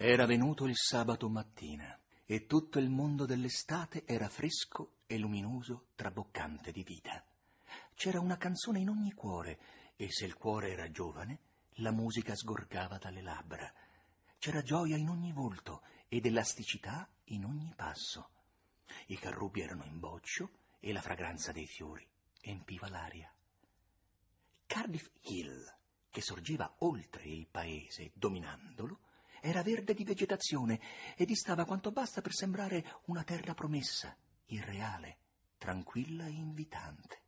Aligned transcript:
Era 0.00 0.26
venuto 0.26 0.64
il 0.66 0.76
sabato 0.76 1.28
mattina 1.28 1.98
e 2.24 2.46
tutto 2.46 2.78
il 2.78 2.88
mondo 2.88 3.26
dell'estate 3.26 4.04
era 4.06 4.28
fresco 4.28 4.98
e 5.08 5.18
luminoso, 5.18 5.88
traboccante 5.96 6.70
di 6.70 6.84
vita. 6.84 7.20
C'era 7.94 8.20
una 8.20 8.36
canzone 8.36 8.78
in 8.78 8.90
ogni 8.90 9.12
cuore 9.12 9.58
e 9.96 10.08
se 10.12 10.24
il 10.24 10.36
cuore 10.36 10.70
era 10.70 10.88
giovane, 10.92 11.40
la 11.78 11.90
musica 11.90 12.36
sgorgava 12.36 12.98
dalle 12.98 13.22
labbra. 13.22 13.74
C'era 14.38 14.62
gioia 14.62 14.96
in 14.96 15.08
ogni 15.08 15.32
volto 15.32 15.82
ed 16.06 16.26
elasticità 16.26 17.10
in 17.30 17.44
ogni 17.44 17.72
passo. 17.74 18.30
I 19.06 19.18
carrubi 19.18 19.62
erano 19.62 19.82
in 19.84 19.98
boccio 19.98 20.50
e 20.78 20.92
la 20.92 21.00
fragranza 21.00 21.50
dei 21.50 21.66
fiori 21.66 22.06
empiva 22.42 22.88
l'aria. 22.88 23.34
Cardiff 24.64 25.10
Hill, 25.22 25.74
che 26.08 26.20
sorgeva 26.20 26.72
oltre 26.78 27.24
il 27.24 27.48
paese, 27.48 28.12
dominandolo, 28.14 29.00
era 29.40 29.62
verde 29.62 29.94
di 29.94 30.04
vegetazione 30.04 30.80
e 31.16 31.24
distava 31.24 31.64
quanto 31.64 31.90
basta 31.90 32.20
per 32.20 32.32
sembrare 32.32 33.00
una 33.06 33.24
terra 33.24 33.54
promessa, 33.54 34.16
irreale, 34.46 35.18
tranquilla 35.58 36.26
e 36.26 36.30
invitante. 36.30 37.22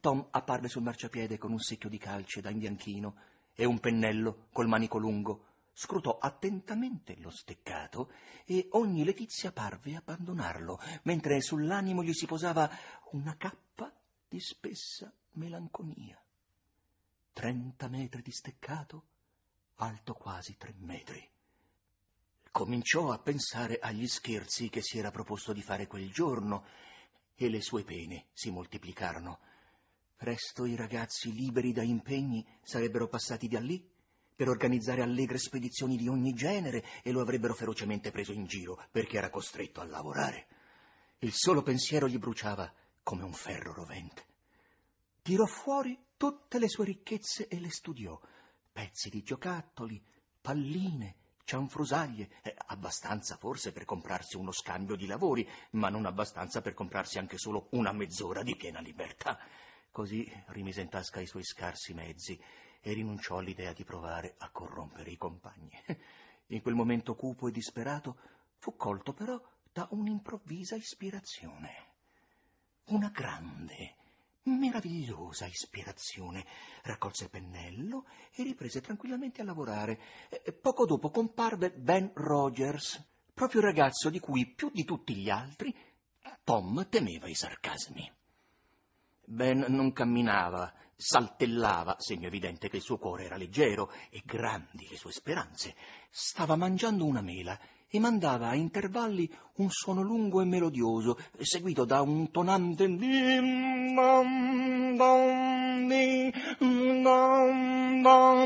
Tom 0.00 0.28
apparve 0.30 0.68
sul 0.68 0.82
marciapiede 0.82 1.36
con 1.36 1.52
un 1.52 1.58
secchio 1.58 1.88
di 1.88 1.98
calce 1.98 2.40
da 2.40 2.50
imbianchino 2.50 3.16
e 3.54 3.66
un 3.66 3.78
pennello 3.78 4.46
col 4.52 4.66
manico 4.66 4.96
lungo. 4.96 5.46
Scrutò 5.72 6.18
attentamente 6.18 7.16
lo 7.20 7.30
steccato 7.30 8.10
e 8.44 8.68
ogni 8.72 9.04
letizia 9.04 9.52
parve 9.52 9.96
abbandonarlo, 9.96 10.78
mentre 11.02 11.40
sull'animo 11.40 12.02
gli 12.02 12.12
si 12.12 12.26
posava 12.26 12.70
una 13.12 13.36
cappa 13.36 13.92
di 14.28 14.40
spessa 14.40 15.12
melanconia. 15.32 16.22
Trenta 17.32 17.88
metri 17.88 18.22
di 18.22 18.30
steccato, 18.30 19.04
alto 19.80 20.14
quasi 20.14 20.56
tre 20.56 20.74
metri. 20.78 21.26
Cominciò 22.50 23.12
a 23.12 23.18
pensare 23.18 23.78
agli 23.78 24.06
scherzi 24.06 24.68
che 24.68 24.82
si 24.82 24.98
era 24.98 25.10
proposto 25.10 25.52
di 25.52 25.62
fare 25.62 25.86
quel 25.86 26.10
giorno 26.10 26.64
e 27.34 27.48
le 27.48 27.62
sue 27.62 27.84
pene 27.84 28.26
si 28.32 28.50
moltiplicarono. 28.50 29.38
Presto 30.16 30.66
i 30.66 30.76
ragazzi 30.76 31.32
liberi 31.32 31.72
da 31.72 31.82
impegni 31.82 32.46
sarebbero 32.62 33.08
passati 33.08 33.48
da 33.48 33.60
lì 33.60 33.82
per 34.34 34.48
organizzare 34.48 35.02
allegre 35.02 35.38
spedizioni 35.38 35.96
di 35.96 36.08
ogni 36.08 36.34
genere 36.34 36.84
e 37.02 37.10
lo 37.12 37.20
avrebbero 37.20 37.54
ferocemente 37.54 38.10
preso 38.10 38.32
in 38.32 38.44
giro 38.44 38.82
perché 38.90 39.16
era 39.16 39.30
costretto 39.30 39.80
a 39.80 39.84
lavorare. 39.84 40.46
Il 41.20 41.32
solo 41.32 41.62
pensiero 41.62 42.06
gli 42.06 42.18
bruciava 42.18 42.70
come 43.02 43.22
un 43.22 43.32
ferro 43.32 43.72
rovente. 43.72 44.24
Tirò 45.22 45.46
fuori 45.46 45.98
tutte 46.16 46.58
le 46.58 46.68
sue 46.68 46.84
ricchezze 46.84 47.48
e 47.48 47.58
le 47.60 47.70
studiò 47.70 48.20
pezzi 48.72 49.10
di 49.10 49.22
giocattoli, 49.22 50.02
palline, 50.40 51.16
cianfrusaglie, 51.44 52.30
eh, 52.42 52.54
abbastanza 52.66 53.36
forse 53.36 53.72
per 53.72 53.84
comprarsi 53.84 54.36
uno 54.36 54.52
scambio 54.52 54.94
di 54.94 55.06
lavori, 55.06 55.48
ma 55.70 55.88
non 55.88 56.06
abbastanza 56.06 56.60
per 56.60 56.74
comprarsi 56.74 57.18
anche 57.18 57.38
solo 57.38 57.68
una 57.72 57.92
mezz'ora 57.92 58.42
di 58.42 58.54
piena 58.56 58.80
libertà. 58.80 59.38
Così 59.90 60.30
rimise 60.48 60.80
in 60.80 60.88
tasca 60.88 61.20
i 61.20 61.26
suoi 61.26 61.42
scarsi 61.42 61.92
mezzi 61.92 62.40
e 62.80 62.92
rinunciò 62.92 63.38
all'idea 63.38 63.72
di 63.72 63.84
provare 63.84 64.34
a 64.38 64.50
corrompere 64.50 65.10
i 65.10 65.16
compagni. 65.16 65.70
In 66.50 66.62
quel 66.62 66.74
momento 66.74 67.14
cupo 67.14 67.48
e 67.48 67.52
disperato 67.52 68.16
fu 68.56 68.76
colto 68.76 69.12
però 69.12 69.40
da 69.72 69.86
un'improvvisa 69.90 70.74
ispirazione. 70.74 71.88
Una 72.86 73.08
grande, 73.10 73.96
meravigliosa 74.44 75.46
ispirazione. 75.46 76.46
Raccolse 76.82 77.24
il 77.24 77.30
pennello 77.30 78.06
e 78.34 78.42
riprese 78.42 78.80
tranquillamente 78.80 79.40
a 79.40 79.44
lavorare. 79.44 80.00
Poco 80.60 80.86
dopo 80.86 81.10
comparve 81.10 81.70
Ben 81.70 82.10
Rogers, 82.14 83.04
proprio 83.34 83.60
il 83.60 83.66
ragazzo 83.66 84.10
di 84.10 84.18
cui 84.18 84.46
più 84.46 84.70
di 84.72 84.84
tutti 84.84 85.14
gli 85.14 85.30
altri 85.30 85.74
Tom 86.44 86.88
temeva 86.88 87.28
i 87.28 87.34
sarcasmi. 87.34 88.10
Ben 89.24 89.64
non 89.68 89.92
camminava, 89.92 90.72
saltellava, 90.96 91.96
segno 91.98 92.26
evidente 92.26 92.68
che 92.68 92.76
il 92.76 92.82
suo 92.82 92.98
cuore 92.98 93.24
era 93.24 93.36
leggero 93.36 93.92
e 94.10 94.22
grandi 94.24 94.88
le 94.88 94.96
sue 94.96 95.12
speranze. 95.12 95.74
Stava 96.10 96.56
mangiando 96.56 97.06
una 97.06 97.20
mela 97.20 97.58
mandava 97.98 98.48
a 98.48 98.54
intervalli 98.54 99.28
un 99.56 99.68
suono 99.70 100.02
lungo 100.02 100.40
e 100.40 100.44
melodioso, 100.44 101.18
seguito 101.40 101.84
da 101.84 102.00
un 102.00 102.30
tonante 102.30 102.86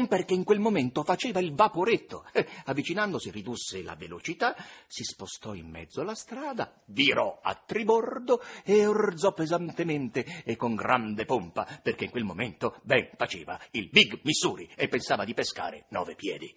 perché 0.09 0.35
in 0.35 0.45
quel 0.45 0.59
momento 0.59 1.05
faceva 1.05 1.41
il 1.41 1.55
vaporetto. 1.55 2.25
Avvicinandosi 2.67 3.31
ridusse 3.31 3.83
la 3.83 3.95
velocità, 3.95 4.57
si 4.87 5.05
spostò 5.05 5.55
in 5.55 5.69
mezzo 5.69 6.01
alla 6.01 6.15
strada, 6.15 6.83
virò 6.87 7.39
a 7.43 7.55
tribordo 7.55 8.41
e 8.65 8.87
orzò 8.87 9.33
pesantemente 9.33 10.43
e 10.45 10.57
con 10.57 10.75
grande 10.75 11.25
pompa, 11.25 11.67
perché 11.83 12.05
in 12.05 12.11
quel 12.11 12.25
momento 12.25 12.81
Ben 12.83 13.11
faceva 13.17 13.61
il 13.73 13.89
Big 13.91 14.21
Missouri 14.23 14.69
e 14.75 14.89
pensava 14.89 15.25
di 15.25 15.35
pescare 15.35 15.87
nove 15.91 16.15
piedi. 16.15 16.53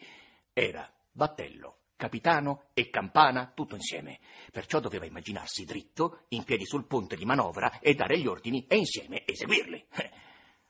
Era 0.54 0.90
battello 1.12 1.87
capitano 1.98 2.68
e 2.74 2.90
campana 2.90 3.52
tutto 3.54 3.76
insieme. 3.76 4.20
Perciò 4.52 4.80
doveva 4.80 5.06
immaginarsi 5.06 5.66
dritto, 5.66 6.26
in 6.30 6.46
piedi 6.46 6.66
sul 6.66 6.86
ponte 6.86 7.18
di 7.18 7.26
manovra 7.26 7.80
e 7.80 7.94
dare 7.94 8.18
gli 8.18 8.28
ordini 8.28 8.66
e 8.68 8.78
insieme 8.78 9.24
eseguirli. 9.26 9.86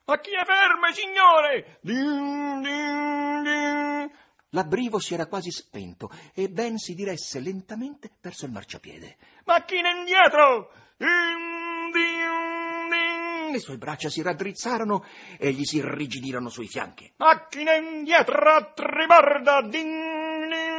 A 0.09 0.19
chi 0.19 0.31
è 0.31 0.45
ferme, 0.45 0.93
signore? 0.93 1.79
Din, 1.81 2.61
din, 2.61 3.43
din. 3.43 4.11
L'abbrivo 4.51 4.99
si 4.99 5.13
era 5.13 5.25
quasi 5.25 5.51
spento 5.51 6.09
e 6.33 6.47
Ben 6.47 6.77
si 6.77 6.95
diresse 6.95 7.41
lentamente 7.41 8.11
verso 8.21 8.45
il 8.45 8.53
marciapiede. 8.53 9.17
Macchina 9.43 9.91
indietro! 9.91 10.71
Din, 10.95 11.91
din, 11.91 12.89
din. 12.89 13.51
Le 13.51 13.59
sue 13.59 13.77
braccia 13.77 14.07
si 14.07 14.21
raddrizzarono 14.21 15.03
e 15.37 15.51
gli 15.51 15.65
si 15.65 15.77
irrigidirono 15.77 16.47
sui 16.47 16.67
fianchi. 16.67 17.11
Macchina 17.17 17.73
indietro 17.73 18.49
a 18.49 18.63
triborda! 18.73 19.61
Din, 19.63 20.16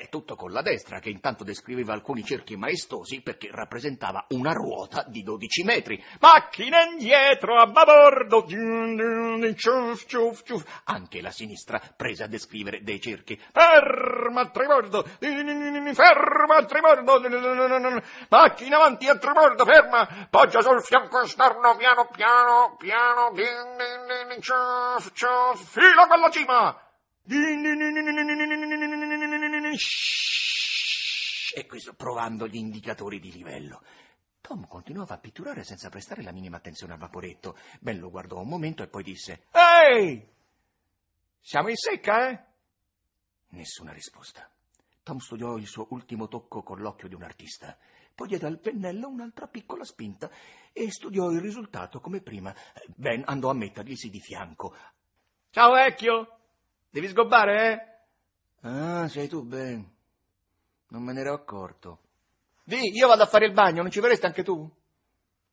è 0.00 0.08
tutto 0.08 0.34
con 0.34 0.52
la 0.52 0.62
destra, 0.62 0.98
che 0.98 1.10
intanto 1.10 1.44
descriveva 1.44 1.92
alcuni 1.92 2.24
cerchi 2.24 2.56
maestosi 2.56 3.20
perché 3.20 3.48
rappresentava 3.50 4.26
una 4.30 4.52
ruota 4.52 5.04
di 5.06 5.22
dodici 5.22 5.62
metri. 5.62 6.02
Macchina 6.20 6.82
indietro, 6.82 7.58
a 7.60 7.66
babordo! 7.66 8.46
Anche 10.84 11.20
la 11.20 11.30
sinistra 11.30 11.80
prese 11.96 12.24
a 12.24 12.26
descrivere 12.26 12.82
dei 12.82 13.00
cerchi. 13.00 13.40
Ferma 13.52 14.42
a 14.42 14.48
tribordo! 14.50 15.04
Ferma 15.18 16.56
a 16.56 16.64
tribordo! 16.64 18.02
Macchina 18.28 18.76
avanti 18.76 19.08
a 19.08 19.16
tribordo, 19.16 19.64
ferma! 19.64 20.28
Poggia 20.30 20.60
sul 20.60 20.82
fianco 20.82 21.20
esterno, 21.20 21.76
piano, 21.76 22.08
piano, 22.10 22.76
piano, 22.78 23.32
fila 25.56 26.06
con 26.06 26.20
la 26.20 26.30
cima! 26.30 26.78
E 31.56 31.66
questo 31.66 31.94
provando 31.94 32.46
gli 32.46 32.56
indicatori 32.56 33.18
di 33.18 33.32
livello. 33.32 33.82
Tom 34.42 34.66
continuava 34.66 35.14
a 35.14 35.18
pitturare 35.18 35.64
senza 35.64 35.88
prestare 35.88 36.22
la 36.22 36.32
minima 36.32 36.58
attenzione 36.58 36.92
al 36.92 36.98
vaporetto. 36.98 37.56
Ben 37.80 37.98
lo 37.98 38.10
guardò 38.10 38.40
un 38.40 38.48
momento 38.48 38.82
e 38.82 38.88
poi 38.88 39.02
disse: 39.02 39.46
Ehi! 39.52 40.22
Siamo 41.40 41.70
in 41.70 41.76
secca, 41.76 42.28
eh? 42.28 42.44
Nessuna 43.48 43.92
risposta. 43.92 44.46
Tom 45.02 45.16
studiò 45.16 45.56
il 45.56 45.66
suo 45.66 45.86
ultimo 45.90 46.28
tocco 46.28 46.62
con 46.62 46.80
l'occhio 46.80 47.08
di 47.08 47.14
un 47.14 47.22
artista. 47.22 47.78
Poi 48.14 48.28
diede 48.28 48.46
al 48.46 48.60
pennello 48.60 49.08
un'altra 49.08 49.46
piccola 49.46 49.84
spinta 49.84 50.30
e 50.74 50.90
studiò 50.90 51.30
il 51.30 51.40
risultato 51.40 52.00
come 52.00 52.20
prima. 52.20 52.54
Ben 52.94 53.22
andò 53.24 53.48
a 53.48 53.54
metterglisi 53.54 54.10
di 54.10 54.20
fianco. 54.20 54.76
Ciao 55.48 55.72
vecchio! 55.72 56.43
Devi 56.94 57.08
sgobbare, 57.08 57.72
eh? 58.62 58.68
Ah, 58.68 59.08
sei 59.08 59.26
tu, 59.26 59.42
Ben. 59.42 59.84
Non 60.90 61.02
me 61.02 61.12
ne 61.12 61.22
ero 61.22 61.34
accorto. 61.34 61.98
Di, 62.62 62.96
io 62.96 63.08
vado 63.08 63.24
a 63.24 63.26
fare 63.26 63.46
il 63.46 63.52
bagno, 63.52 63.82
non 63.82 63.90
ci 63.90 63.98
verresti 63.98 64.26
anche 64.26 64.44
tu? 64.44 64.70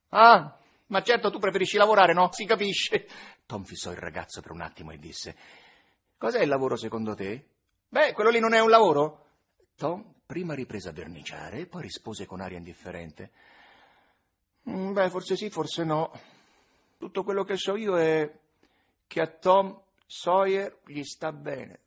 Ah, 0.09 0.55
ma 0.85 1.01
certo 1.01 1.31
tu 1.31 1.39
preferisci 1.39 1.77
lavorare, 1.77 2.13
no? 2.13 2.29
Si 2.31 2.45
capisce. 2.45 3.07
Tom 3.47 3.63
fissò 3.63 3.89
il 3.89 3.97
ragazzo 3.97 4.39
per 4.41 4.51
un 4.51 4.61
attimo 4.61 4.91
e 4.91 4.99
disse: 4.99 5.35
Cos'è 6.15 6.43
il 6.43 6.47
lavoro 6.47 6.75
secondo 6.75 7.15
te? 7.15 7.47
Beh, 7.89 8.13
quello 8.13 8.29
lì 8.29 8.39
non 8.39 8.53
è 8.53 8.59
un 8.59 8.69
lavoro? 8.69 9.25
Tom 9.75 10.13
prima 10.27 10.53
riprese 10.53 10.89
a 10.89 10.93
verniciare 10.93 11.61
e 11.61 11.65
poi 11.65 11.81
rispose 11.81 12.27
con 12.27 12.39
aria 12.39 12.59
indifferente. 12.59 13.31
Mm, 14.69 14.93
beh, 14.93 15.09
forse 15.09 15.35
sì, 15.35 15.49
forse 15.49 15.83
no. 15.85 16.11
Tutto 16.99 17.23
quello 17.23 17.43
che 17.43 17.57
so 17.57 17.75
io 17.75 17.97
è 17.97 18.31
che 19.07 19.21
a 19.21 19.25
Tom 19.25 19.81
Sawyer 20.13 20.81
gli 20.87 21.03
sta 21.03 21.31
bene. 21.31 21.79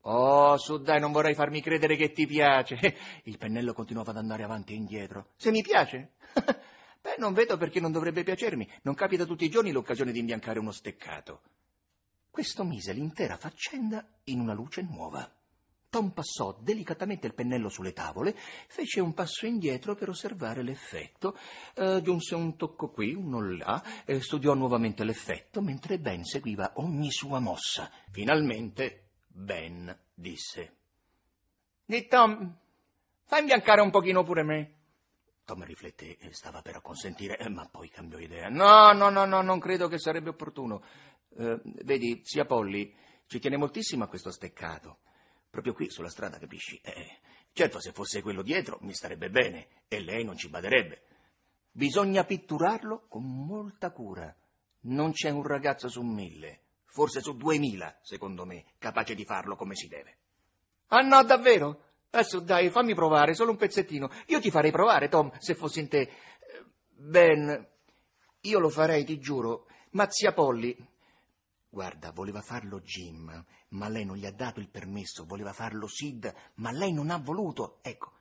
Oh, 0.00 0.56
su 0.56 0.78
dai, 0.78 0.98
non 0.98 1.12
vorrei 1.12 1.34
farmi 1.34 1.60
credere 1.60 1.94
che 1.94 2.10
ti 2.10 2.26
piace. 2.26 2.76
Il 3.24 3.38
pennello 3.38 3.72
continuava 3.72 4.10
ad 4.10 4.16
andare 4.16 4.42
avanti 4.42 4.72
e 4.72 4.76
indietro. 4.76 5.28
Se 5.36 5.52
mi 5.52 5.62
piace? 5.62 6.14
Beh, 7.00 7.14
non 7.18 7.34
vedo 7.34 7.56
perché 7.56 7.78
non 7.78 7.92
dovrebbe 7.92 8.24
piacermi. 8.24 8.68
Non 8.82 8.96
capita 8.96 9.24
tutti 9.24 9.44
i 9.44 9.50
giorni 9.50 9.70
l'occasione 9.70 10.10
di 10.10 10.18
imbiancare 10.18 10.58
uno 10.58 10.72
steccato. 10.72 11.42
questo 12.28 12.64
mise 12.64 12.92
l'intera 12.92 13.36
faccenda 13.36 14.04
in 14.24 14.40
una 14.40 14.52
luce 14.52 14.82
nuova. 14.82 15.37
Tom 15.90 16.10
passò 16.10 16.54
delicatamente 16.60 17.26
il 17.26 17.34
pennello 17.34 17.70
sulle 17.70 17.94
tavole, 17.94 18.34
fece 18.68 19.00
un 19.00 19.14
passo 19.14 19.46
indietro 19.46 19.94
per 19.94 20.10
osservare 20.10 20.62
l'effetto, 20.62 21.36
eh, 21.74 22.00
giunse 22.02 22.34
un 22.34 22.56
tocco 22.56 22.90
qui, 22.90 23.14
uno 23.14 23.40
là, 23.40 23.82
eh, 24.04 24.20
studiò 24.20 24.52
nuovamente 24.52 25.02
l'effetto, 25.02 25.62
mentre 25.62 25.98
Ben 25.98 26.24
seguiva 26.24 26.72
ogni 26.76 27.10
sua 27.10 27.40
mossa. 27.40 27.90
Finalmente 28.10 29.12
Ben 29.28 29.96
disse: 30.12 30.76
Di 31.86 32.06
Tom, 32.06 32.54
fai 33.24 33.40
imbiancare 33.40 33.80
un 33.80 33.90
pochino 33.90 34.22
pure 34.24 34.42
me. 34.42 34.72
Tom 35.44 35.64
rifletté 35.64 36.18
e 36.18 36.34
stava 36.34 36.60
per 36.60 36.76
acconsentire, 36.76 37.38
eh, 37.38 37.48
ma 37.48 37.66
poi 37.66 37.88
cambiò 37.88 38.18
idea. 38.18 38.50
No, 38.50 38.92
no, 38.92 39.08
no, 39.08 39.24
no, 39.24 39.40
non 39.40 39.58
credo 39.58 39.88
che 39.88 39.98
sarebbe 39.98 40.28
opportuno. 40.28 40.84
Eh, 41.34 41.58
vedi, 41.84 42.20
zia 42.24 42.44
Polly 42.44 42.94
ci 43.26 43.38
tiene 43.38 43.56
moltissimo 43.56 44.04
a 44.04 44.08
questo 44.08 44.30
steccato. 44.30 44.98
Proprio 45.50 45.72
qui 45.72 45.90
sulla 45.90 46.08
strada, 46.10 46.38
capisci? 46.38 46.80
Eh, 46.82 47.18
certo, 47.52 47.80
se 47.80 47.92
fosse 47.92 48.22
quello 48.22 48.42
dietro 48.42 48.78
mi 48.82 48.92
starebbe 48.92 49.30
bene 49.30 49.68
e 49.88 50.00
lei 50.00 50.24
non 50.24 50.36
ci 50.36 50.48
baderebbe. 50.48 51.02
Bisogna 51.70 52.24
pitturarlo 52.24 53.06
con 53.08 53.24
molta 53.24 53.90
cura. 53.90 54.34
Non 54.80 55.12
c'è 55.12 55.30
un 55.30 55.42
ragazzo 55.42 55.88
su 55.88 56.02
mille, 56.02 56.62
forse 56.84 57.20
su 57.20 57.36
duemila, 57.36 57.98
secondo 58.02 58.44
me, 58.44 58.64
capace 58.78 59.14
di 59.14 59.24
farlo 59.24 59.56
come 59.56 59.74
si 59.74 59.88
deve. 59.88 60.18
Ah 60.88 61.00
no, 61.00 61.22
davvero? 61.24 61.84
Adesso 62.10 62.40
dai, 62.40 62.70
fammi 62.70 62.94
provare, 62.94 63.34
solo 63.34 63.50
un 63.50 63.56
pezzettino. 63.56 64.08
Io 64.26 64.40
ti 64.40 64.50
farei 64.50 64.70
provare, 64.70 65.08
Tom, 65.08 65.30
se 65.38 65.54
fossi 65.54 65.80
in 65.80 65.88
te. 65.88 66.10
Ben, 66.88 67.68
io 68.40 68.58
lo 68.58 68.68
farei, 68.70 69.04
ti 69.04 69.18
giuro, 69.18 69.66
ma 69.90 70.08
zia 70.10 70.32
Polly 70.32 70.76
Guarda, 71.78 72.10
voleva 72.10 72.42
farlo 72.42 72.80
Jim, 72.80 73.44
ma 73.68 73.88
lei 73.88 74.04
non 74.04 74.16
gli 74.16 74.26
ha 74.26 74.32
dato 74.32 74.58
il 74.58 74.68
permesso, 74.68 75.24
voleva 75.24 75.52
farlo 75.52 75.86
Sid, 75.86 76.34
ma 76.54 76.72
lei 76.72 76.92
non 76.92 77.08
ha 77.08 77.18
voluto. 77.18 77.78
Ecco, 77.82 78.14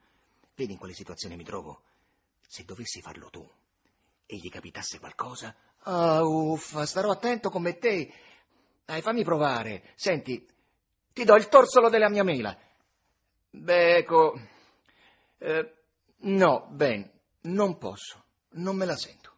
vedi 0.54 0.74
in 0.74 0.78
quale 0.78 0.94
situazione 0.94 1.36
mi 1.36 1.44
trovo? 1.44 1.82
Se 2.40 2.64
dovessi 2.66 3.02
farlo 3.02 3.32
tu 3.32 3.44
e 4.28 4.36
gli 4.36 4.52
capitasse 4.52 5.00
qualcosa... 5.00 5.56
Ah, 5.86 6.24
oh, 6.24 6.52
uffa, 6.52 6.86
starò 6.86 7.10
attento 7.10 7.50
come 7.50 7.80
te. 7.80 8.14
Dai, 8.86 9.02
fammi 9.02 9.24
provare. 9.24 9.92
Senti, 9.96 10.48
ti 11.12 11.24
do 11.24 11.34
il 11.34 11.48
torsolo 11.48 11.90
della 11.90 12.10
mia 12.10 12.24
mela. 12.24 12.56
Beh, 13.50 13.96
ecco... 13.96 14.40
Eh, 15.40 15.74
no, 16.18 16.68
Ben, 16.70 17.12
non 17.42 17.80
posso. 17.80 18.24
Non 18.50 18.76
me 18.76 18.86
la 18.86 18.96
sento. 18.96 19.36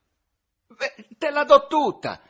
Beh, 0.68 1.07
te 1.18 1.30
la 1.30 1.45
do 1.45 1.68
tutta. 1.68 2.21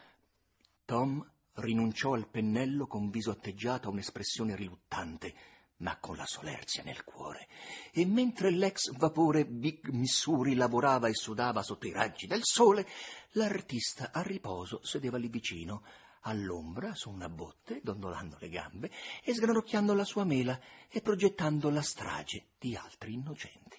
Tom 0.86 1.38
rinunciò 1.60 2.14
al 2.14 2.28
pennello 2.28 2.88
con 2.88 3.10
viso 3.10 3.32
atteggiato 3.32 3.88
a 3.88 3.92
un'espressione 3.92 4.56
riluttante, 4.56 5.34
ma 5.78 5.98
con 5.98 6.16
la 6.16 6.26
solerzia 6.26 6.84
nel 6.84 7.04
cuore. 7.04 7.48
E 7.92 8.06
mentre 8.06 8.52
l'ex 8.52 8.92
vapore 8.98 9.46
Big 9.46 9.88
Missouri 9.90 10.56
lavorava 10.56 11.08
e 11.08 11.14
sudava 11.14 11.62
sotto 11.62 11.88
i 11.88 11.92
raggi 11.92 12.28
del 12.28 12.42
sole, 12.44 12.88
l'artista 13.32 14.12
a 14.12 14.22
riposo 14.22 14.84
sedeva 14.84 15.18
lì 15.18 15.28
vicino, 15.28 15.84
all'ombra, 16.22 16.94
su 16.96 17.10
una 17.10 17.30
botte, 17.30 17.80
dondolando 17.84 18.38
le 18.40 18.50
gambe 18.50 18.92
e 19.24 19.34
sgranocchiando 19.34 19.94
la 19.94 20.04
sua 20.04 20.26
mela 20.26 20.60
e 20.90 21.02
progettando 21.02 21.70
la 21.70 21.82
strage 21.82 22.48
di 22.58 22.76
altri 22.76 23.14
innocenti. 23.14 23.78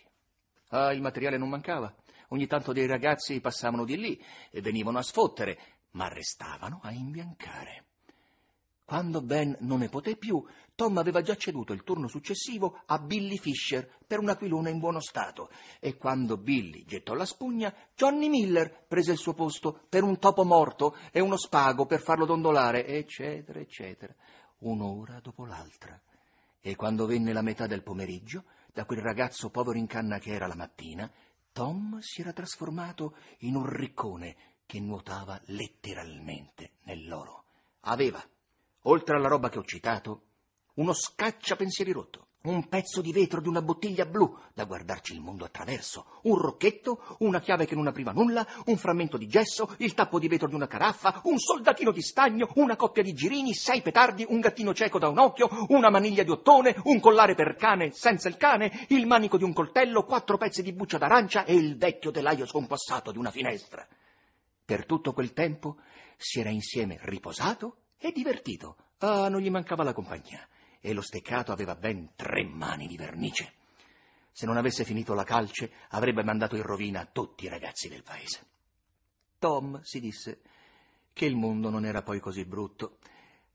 Ah, 0.69 0.93
il 0.93 1.01
materiale 1.01 1.37
non 1.37 1.49
mancava. 1.49 1.95
Ogni 2.29 2.47
tanto 2.47 2.73
dei 2.73 2.87
ragazzi 2.87 3.41
passavano 3.41 3.85
di 3.85 3.97
lì 3.97 4.25
e 4.51 4.61
venivano 4.61 4.99
a 4.99 5.03
sfottere, 5.03 5.59
ma 5.93 6.09
restavano 6.09 6.81
a 6.83 6.93
imbiancare. 6.93 7.85
Quando 8.91 9.23
Ben 9.23 9.57
non 9.61 9.79
ne 9.79 9.89
poté 9.89 10.17
più, 10.17 10.45
Tom 10.75 10.99
aveva 10.99 11.23
già 11.23 11.37
ceduto 11.37 11.73
il 11.73 11.85
turno 11.85 12.09
successivo 12.09 12.81
a 12.87 12.99
Billy 12.99 13.39
Fisher 13.39 13.89
per 14.05 14.19
un 14.19 14.31
aquilone 14.31 14.71
in 14.71 14.81
buono 14.81 14.99
stato 14.99 15.49
e 15.79 15.97
quando 15.97 16.37
Billy 16.37 16.85
gettò 16.85 17.15
la 17.15 17.25
spugna, 17.25 17.73
Johnny 17.95 18.29
Miller 18.29 18.87
prese 18.89 19.13
il 19.13 19.19
suo 19.19 19.33
posto 19.33 19.85
per 19.89 20.03
un 20.03 20.19
topo 20.19 20.43
morto 20.43 20.97
e 21.13 21.21
uno 21.21 21.37
spago 21.37 21.87
per 21.87 22.01
farlo 22.01 22.25
dondolare, 22.25 22.85
eccetera, 22.85 23.61
eccetera, 23.61 24.13
un'ora 24.59 25.21
dopo 25.21 25.45
l'altra. 25.45 26.01
E 26.59 26.75
quando 26.75 27.07
venne 27.07 27.33
la 27.33 27.43
metà 27.43 27.69
del 27.69 27.85
pomeriggio, 27.85 28.43
da 28.73 28.85
quel 28.85 29.03
ragazzo 29.03 29.51
povero 29.51 29.79
in 29.79 29.87
canna 29.87 30.19
che 30.19 30.33
era 30.33 30.49
la 30.49 30.57
mattina, 30.57 31.09
Tom 31.53 31.99
si 32.01 32.23
era 32.23 32.33
trasformato 32.33 33.15
in 33.41 33.55
un 33.55 33.67
riccone 33.67 34.37
che 34.71 34.79
nuotava 34.79 35.37
letteralmente 35.47 36.75
nell'oro. 36.85 37.43
Aveva, 37.87 38.23
oltre 38.83 39.17
alla 39.17 39.27
roba 39.27 39.49
che 39.49 39.59
ho 39.59 39.65
citato, 39.65 40.23
uno 40.75 40.93
scacciapensieri 40.93 41.91
rotto, 41.91 42.29
un 42.43 42.69
pezzo 42.69 43.01
di 43.01 43.11
vetro 43.13 43.41
di 43.41 43.49
una 43.49 43.63
bottiglia 43.63 44.07
blu 44.07 44.33
da 44.55 44.67
guardarci 44.67 45.13
il 45.13 45.23
mondo 45.23 45.45
attraverso, 45.45 46.21
un 46.23 46.39
rocchetto, 46.39 47.17
una 47.19 47.41
chiave 47.41 47.67
che 47.67 47.75
non 47.75 47.89
apriva 47.89 48.13
nulla, 48.13 48.47
un 48.67 48.77
frammento 48.77 49.17
di 49.17 49.27
gesso, 49.27 49.75
il 49.79 49.93
tappo 49.95 50.21
di 50.21 50.29
vetro 50.29 50.47
di 50.47 50.55
una 50.55 50.69
caraffa, 50.69 51.21
un 51.25 51.39
soldatino 51.39 51.91
di 51.91 52.01
stagno, 52.01 52.53
una 52.55 52.77
coppia 52.77 53.03
di 53.03 53.13
girini, 53.13 53.53
sei 53.55 53.83
petardi, 53.83 54.25
un 54.29 54.39
gattino 54.39 54.73
cieco 54.73 55.01
da 55.01 55.09
un 55.09 55.19
occhio, 55.19 55.49
una 55.71 55.91
maniglia 55.91 56.23
di 56.23 56.31
ottone, 56.31 56.77
un 56.85 57.01
collare 57.01 57.35
per 57.35 57.57
cane 57.57 57.91
senza 57.91 58.29
il 58.29 58.37
cane, 58.37 58.87
il 58.91 59.05
manico 59.09 59.37
di 59.37 59.43
un 59.43 59.53
coltello, 59.53 60.05
quattro 60.05 60.37
pezzi 60.37 60.63
di 60.63 60.73
buccia 60.73 60.99
d'arancia 60.99 61.45
e 61.45 61.55
il 61.55 61.77
vecchio 61.77 62.13
telaio 62.13 62.47
scompassato 62.47 63.11
di 63.11 63.19
una 63.19 63.33
finestra. 63.33 63.85
Per 64.71 64.87
tutto 64.87 65.13
quel 65.13 65.33
tempo 65.33 65.79
si 66.17 66.39
era 66.39 66.49
insieme 66.49 66.97
riposato 67.01 67.79
e 67.99 68.13
divertito. 68.13 68.77
Ah, 68.99 69.29
non 69.29 69.41
gli 69.41 69.51
mancava 69.51 69.83
la 69.83 69.93
compagnia. 69.93 70.47
E 70.79 70.93
lo 70.93 71.01
steccato 71.01 71.51
aveva 71.51 71.75
ben 71.75 72.13
tre 72.15 72.45
mani 72.45 72.87
di 72.87 72.97
vernice. 72.97 73.55
Se 74.31 74.47
non 74.47 74.57
avesse 74.57 74.85
finito 74.85 75.13
la 75.13 75.25
calce, 75.25 75.73
avrebbe 75.89 76.23
mandato 76.23 76.55
in 76.55 76.63
rovina 76.63 77.05
tutti 77.07 77.47
i 77.47 77.49
ragazzi 77.49 77.89
del 77.89 78.05
paese. 78.05 78.47
Tom 79.41 79.81
si 79.83 79.99
disse 79.99 80.41
che 81.13 81.25
il 81.25 81.35
mondo 81.35 81.69
non 81.69 81.85
era 81.85 82.03
poi 82.03 82.21
così 82.21 82.45
brutto. 82.45 82.99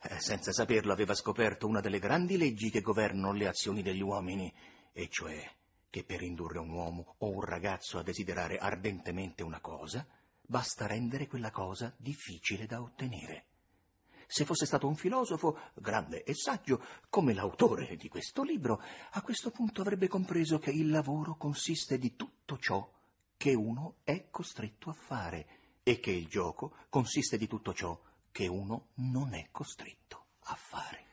Eh, 0.01 0.19
senza 0.19 0.51
saperlo 0.51 0.91
aveva 0.91 1.13
scoperto 1.13 1.65
una 1.65 1.79
delle 1.79 2.00
grandi 2.00 2.35
leggi 2.35 2.69
che 2.69 2.81
governano 2.81 3.31
le 3.31 3.47
azioni 3.47 3.81
degli 3.81 4.01
uomini, 4.01 4.53
e 4.91 5.07
cioè 5.07 5.50
che 5.89 6.03
per 6.03 6.21
indurre 6.23 6.59
un 6.59 6.71
uomo 6.71 7.15
o 7.19 7.29
un 7.29 7.41
ragazzo 7.41 8.00
a 8.00 8.03
desiderare 8.03 8.57
ardentemente 8.57 9.44
una 9.44 9.62
cosa, 9.62 10.06
basta 10.47 10.88
rendere 10.88 11.27
quella 11.27 11.51
cosa 11.51 11.94
difficile 11.97 12.65
da 12.65 12.81
ottenere. 12.81 13.45
Se 14.27 14.44
fosse 14.44 14.65
stato 14.65 14.88
un 14.88 14.95
filosofo, 14.95 15.57
grande 15.75 16.24
e 16.24 16.33
saggio, 16.33 16.83
come 17.09 17.33
l'autore 17.33 17.96
di 17.96 18.08
questo 18.08 18.43
libro, 18.43 18.81
a 19.12 19.22
questo 19.22 19.51
punto 19.51 19.81
avrebbe 19.81 20.08
compreso 20.08 20.58
che 20.58 20.72
il 20.72 20.89
lavoro 20.89 21.36
consiste 21.36 21.98
di 21.98 22.15
tutto 22.15 22.58
ciò 22.58 22.91
che 23.38 23.53
uno 23.53 23.98
è 24.03 24.29
costretto 24.29 24.89
a 24.89 24.93
fare 24.93 25.48
e 25.84 26.00
che 26.00 26.12
il 26.12 26.27
gioco 26.27 26.75
consiste 26.89 27.38
di 27.38 27.48
tutto 27.48 27.74
ciò 27.74 28.00
che 28.31 28.48
uno 28.48 28.88
non 28.96 29.34
è 29.34 29.50
costretto 29.51 30.25
a 30.46 30.55
fare. 30.55 31.03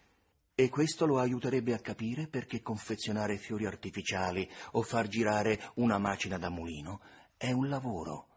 E 0.54 0.68
questo 0.68 1.06
lo 1.06 1.18
aiuterebbe 1.18 1.74
a 1.74 1.80
capire 1.80 2.26
perché 2.26 2.62
confezionare 2.62 3.36
fiori 3.36 3.66
artificiali 3.66 4.48
o 4.72 4.82
far 4.82 5.08
girare 5.08 5.70
una 5.74 5.98
macina 5.98 6.38
da 6.38 6.50
mulino 6.50 7.00
è 7.36 7.52
un 7.52 7.68
lavoro 7.68 8.28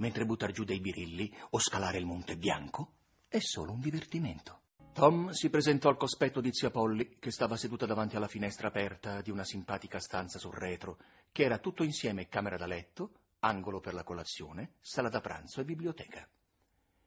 mentre 0.00 0.26
buttar 0.26 0.50
giù 0.50 0.64
dei 0.64 0.80
birilli 0.80 1.32
o 1.50 1.58
scalare 1.58 1.98
il 1.98 2.06
Monte 2.06 2.36
Bianco 2.36 2.94
è 3.28 3.38
solo 3.38 3.72
un 3.72 3.80
divertimento. 3.80 4.58
Tom 4.92 5.30
si 5.30 5.48
presentò 5.48 5.88
al 5.88 5.96
cospetto 5.96 6.40
di 6.40 6.52
zia 6.52 6.70
Polly, 6.70 7.18
che 7.18 7.30
stava 7.30 7.56
seduta 7.56 7.86
davanti 7.86 8.16
alla 8.16 8.26
finestra 8.26 8.68
aperta 8.68 9.22
di 9.22 9.30
una 9.30 9.44
simpatica 9.44 10.00
stanza 10.00 10.38
sul 10.38 10.52
retro, 10.52 10.98
che 11.30 11.44
era 11.44 11.58
tutto 11.58 11.84
insieme 11.84 12.28
camera 12.28 12.56
da 12.56 12.66
letto, 12.66 13.12
angolo 13.40 13.80
per 13.80 13.94
la 13.94 14.02
colazione, 14.02 14.74
sala 14.80 15.08
da 15.08 15.20
pranzo 15.20 15.60
e 15.60 15.64
biblioteca. 15.64 16.28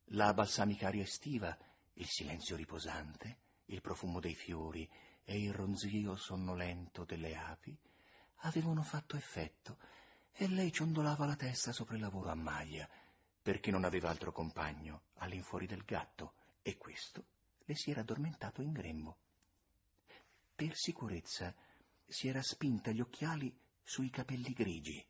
La 0.08 0.34
balsamica 0.34 0.88
aria 0.88 1.04
estiva, 1.04 1.56
il 1.96 2.08
silenzio 2.08 2.56
riposante, 2.56 3.38
il 3.66 3.82
profumo 3.82 4.20
dei 4.20 4.34
fiori 4.34 4.90
e 5.26 5.42
il 5.42 5.54
ronzio 5.54 6.16
sonnolento 6.16 7.04
delle 7.04 7.36
api 7.36 7.78
avevano 8.46 8.82
fatto 8.82 9.16
effetto 9.16 9.78
e 10.36 10.48
lei 10.48 10.72
ciondolava 10.72 11.26
la 11.26 11.36
testa 11.36 11.72
sopra 11.72 11.96
il 11.96 12.02
lavoro 12.02 12.30
a 12.30 12.36
maglia, 12.36 12.90
perché 13.42 13.72
non 13.72 13.84
aveva 13.84 14.10
altro 14.10 14.32
compagno 14.32 15.04
all'infuori 15.16 15.68
del 15.68 15.84
gatto, 15.84 16.34
e 16.62 16.78
questo 16.78 17.26
le 17.66 17.76
si 17.76 17.92
era 17.92 18.02
addormentato 18.02 18.62
in 18.62 18.72
grembo. 18.72 19.18
Per 20.56 20.76
sicurezza 20.76 21.54
si 22.06 22.28
era 22.28 22.42
spinta 22.42 22.92
gli 22.92 23.02
occhiali 23.02 23.56
sui 23.82 24.10
capelli 24.10 24.54
grigi. 24.54 25.06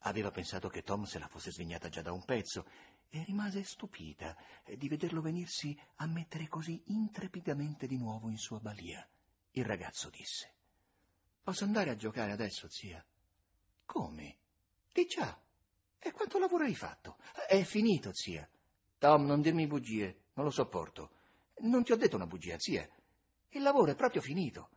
Aveva 0.00 0.30
pensato 0.30 0.68
che 0.68 0.82
Tom 0.82 1.04
se 1.04 1.18
la 1.18 1.28
fosse 1.28 1.52
svegliata 1.52 1.88
già 1.88 2.02
da 2.02 2.12
un 2.12 2.24
pezzo 2.24 2.66
e 3.08 3.24
rimase 3.24 3.62
stupita 3.64 4.36
di 4.76 4.88
vederlo 4.88 5.20
venirsi 5.20 5.78
a 5.96 6.06
mettere 6.06 6.48
così 6.48 6.82
intrepidamente 6.86 7.86
di 7.86 7.96
nuovo 7.96 8.28
in 8.28 8.36
sua 8.36 8.58
balia. 8.58 9.06
Il 9.52 9.64
ragazzo 9.64 10.10
disse: 10.10 10.52
Posso 11.42 11.64
andare 11.64 11.90
a 11.90 11.96
giocare 11.96 12.32
adesso, 12.32 12.68
zia? 12.68 13.04
Come? 13.84 14.36
Di 14.96 15.04
già. 15.04 15.38
E 15.98 16.10
quanto 16.10 16.38
lavoro 16.38 16.64
hai 16.64 16.74
fatto? 16.74 17.18
È 17.46 17.62
finito, 17.64 18.14
zia. 18.14 18.48
Tom, 18.96 19.26
non 19.26 19.42
dirmi 19.42 19.66
bugie, 19.66 20.22
non 20.32 20.46
lo 20.46 20.50
sopporto. 20.50 21.10
Non 21.58 21.84
ti 21.84 21.92
ho 21.92 21.96
detto 21.96 22.16
una 22.16 22.26
bugia, 22.26 22.58
zia. 22.58 22.88
Il 23.50 23.60
lavoro 23.60 23.90
è 23.90 23.94
proprio 23.94 24.22
finito. 24.22 24.70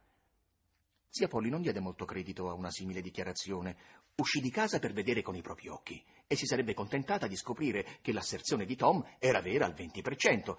Zia 1.07 1.29
Polly 1.29 1.47
non 1.47 1.61
diede 1.61 1.79
molto 1.79 2.03
credito 2.03 2.49
a 2.49 2.53
una 2.53 2.69
simile 2.69 2.99
dichiarazione. 2.99 3.77
Uscì 4.15 4.41
di 4.41 4.51
casa 4.51 4.79
per 4.79 4.91
vedere 4.91 5.21
con 5.21 5.37
i 5.37 5.41
propri 5.41 5.69
occhi 5.69 6.03
e 6.27 6.35
si 6.35 6.45
sarebbe 6.45 6.73
contentata 6.73 7.25
di 7.25 7.37
scoprire 7.37 7.99
che 8.01 8.11
l'asserzione 8.11 8.65
di 8.65 8.75
Tom 8.75 9.01
era 9.19 9.39
vera 9.39 9.67
al 9.67 9.73
20%. 9.73 10.57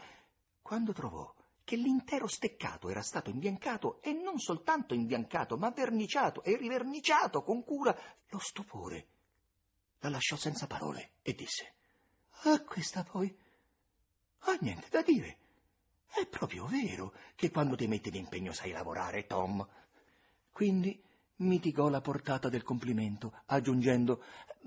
Quando 0.63 0.95
trovò 0.95 1.35
che 1.65 1.77
l'intero 1.77 2.29
steccato 2.29 2.89
era 2.89 3.03
stato 3.03 3.29
imbiancato 3.29 4.01
e 4.01 4.15
non 4.15 4.39
soltanto 4.39 4.95
imbiancato, 4.95 5.59
ma 5.59 5.69
verniciato 5.69 6.43
e 6.45 6.57
riverniciato 6.57 7.43
con 7.43 7.63
cura, 7.63 7.95
lo 8.31 8.39
stupore 8.39 9.19
la 10.01 10.09
lasciò 10.09 10.37
senza 10.37 10.67
parole 10.67 11.13
e 11.23 11.35
disse: 11.35 11.75
Ah, 12.45 12.61
questa 12.63 13.03
poi. 13.03 13.35
Ah, 14.41 14.57
niente 14.61 14.89
da 14.91 15.03
dire. 15.03 15.39
È 16.07 16.27
proprio 16.27 16.67
vero 16.67 17.13
che 17.35 17.51
quando 17.51 17.77
ti 17.77 17.87
metti 17.87 18.11
d'impegno 18.11 18.53
sai 18.53 18.73
lavorare, 18.73 19.27
Tom. 19.27 19.67
Quindi 20.51 21.01
mitigò 21.37 21.89
la 21.89 22.01
portata 22.01 22.49
del 22.49 22.63
complimento, 22.63 23.43
aggiungendo: 23.47 24.23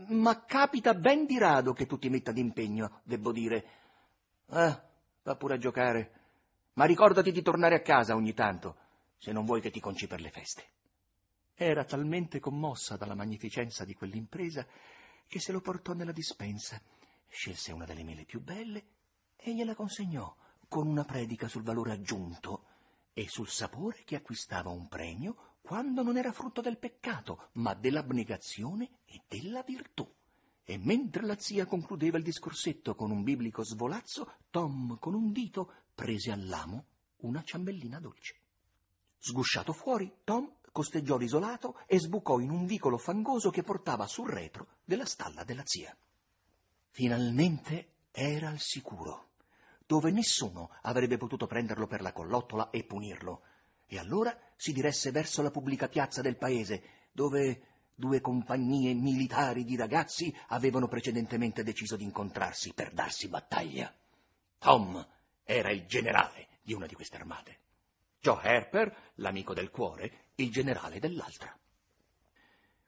Ma 0.09 0.45
capita 0.45 0.93
ben 0.93 1.25
di 1.25 1.37
rado 1.37 1.73
che 1.73 1.85
tu 1.85 1.97
ti 1.97 2.09
metta 2.09 2.31
d'impegno, 2.31 3.01
debbo 3.03 3.31
dire. 3.31 3.67
Ah, 4.47 4.89
va 5.23 5.35
pure 5.35 5.55
a 5.55 5.57
giocare 5.57 6.21
ma 6.73 6.85
ricordati 6.85 7.31
di 7.31 7.41
tornare 7.41 7.75
a 7.75 7.81
casa 7.81 8.15
ogni 8.15 8.33
tanto, 8.33 8.77
se 9.17 9.31
non 9.31 9.45
vuoi 9.45 9.61
che 9.61 9.69
ti 9.69 9.79
conci 9.79 10.07
per 10.07 10.21
le 10.21 10.31
feste. 10.31 10.63
Era 11.55 11.83
talmente 11.83 12.39
commossa 12.39 12.97
dalla 12.97 13.13
magnificenza 13.13 13.85
di 13.85 13.93
quell'impresa 13.93 14.65
che 15.27 15.39
se 15.39 15.51
lo 15.51 15.62
portò 15.62 15.94
nella 15.94 16.12
dispensa, 16.12 16.82
scelse 17.27 17.72
una 17.72 17.86
delle 17.86 18.03
mele 18.03 18.25
più 18.25 18.42
belle 18.42 18.86
e 19.36 19.53
gliela 19.53 19.75
consegnò 19.75 20.36
con 20.68 20.88
una 20.88 21.03
predica 21.03 21.48
sul 21.48 21.63
valore 21.63 21.92
aggiunto 21.92 22.65
e 23.13 23.27
sul 23.27 23.48
sapore 23.48 24.03
che 24.03 24.15
acquistava 24.15 24.70
un 24.70 24.88
premio 24.88 25.58
quando 25.62 26.03
non 26.03 26.18
era 26.18 26.32
frutto 26.32 26.62
del 26.62 26.77
peccato, 26.77 27.50
ma 27.53 27.74
dell'abnegazione 27.74 29.00
e 29.06 29.22
della 29.27 29.63
virtù. 29.63 30.08
E 30.63 30.77
mentre 30.77 31.25
la 31.25 31.38
zia 31.38 31.65
concludeva 31.65 32.18
il 32.18 32.24
discorsetto 32.24 32.96
con 32.96 33.12
un 33.12 33.24
biblico 33.24 33.63
svolazzo, 33.63 34.36
Tom 34.50 34.98
con 35.00 35.13
un 35.13 35.32
dito 35.32 35.72
prese 35.94 36.32
all'amo 36.32 36.86
una 37.18 37.44
ciambellina 37.44 38.00
dolce. 38.00 38.39
Sgusciato 39.18 39.74
fuori, 39.74 40.12
Tom 40.24 40.51
costeggiò 40.74 41.15
risolato 41.15 41.80
e 41.86 42.00
sbucò 42.00 42.39
in 42.39 42.50
un 42.50 42.65
vicolo 42.65 42.98
fangoso 42.98 43.50
che 43.51 43.63
portava 43.63 44.08
sul 44.08 44.27
retro 44.27 44.68
della 44.84 45.06
stalla 45.06 45.46
della 45.46 45.63
zia. 45.63 45.96
Finalmente 46.89 47.92
era 48.12 48.50
al 48.50 48.60
sicuro, 48.60 49.30
dove 49.86 50.12
nessuno 50.12 50.72
avrebbe 50.82 51.18
potuto 51.18 51.48
prenderlo 51.48 51.88
per 51.88 52.01
la 52.01 52.12
collottola 52.12 52.72
e 52.72 52.84
punirlo. 52.84 53.44
E 53.86 54.00
allora 54.00 54.36
si 54.56 54.74
diresse 54.74 55.12
verso 55.12 55.42
la 55.42 55.51
pubblica 55.51 55.88
piazza 55.88 56.22
del 56.22 56.38
paese, 56.38 56.84
dove 57.12 57.68
due 57.96 58.20
compagnie 58.20 58.94
militari 58.94 59.63
di 59.63 59.75
ragazzi 59.75 60.36
avevano 60.48 60.88
precedentemente 60.88 61.63
deciso 61.63 61.96
di 61.96 62.03
incontrarsi 62.03 62.74
per 62.74 62.92
darsi 62.92 63.30
battaglia. 63.30 63.94
Tom 64.58 65.08
era 65.44 65.72
il 65.72 65.86
generale 65.86 66.48
di 66.63 66.74
una 66.74 66.88
di 66.88 66.96
queste 66.96 67.18
armate. 67.18 67.60
Joe 68.20 68.42
Harper, 68.42 69.12
l'amico 69.15 69.53
del 69.53 69.70
cuore, 69.70 70.23
il 70.35 70.51
generale 70.51 70.99
dell'altra. 70.99 71.55